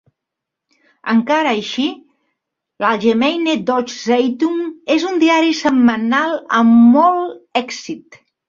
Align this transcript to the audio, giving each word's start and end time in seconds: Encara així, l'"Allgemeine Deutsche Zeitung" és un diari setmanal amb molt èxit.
Encara 1.11 1.51
així, 1.57 1.85
l'"Allgemeine 2.83 3.55
Deutsche 3.69 3.99
Zeitung" 4.07 4.57
és 4.97 5.07
un 5.13 5.23
diari 5.25 5.55
setmanal 5.63 6.37
amb 6.63 6.83
molt 6.97 7.63
èxit. 7.67 8.23